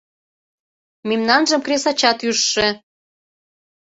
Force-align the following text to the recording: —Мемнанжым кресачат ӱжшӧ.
—Мемнанжым 1.09 1.61
кресачат 1.65 2.19
ӱжшӧ. 2.29 2.67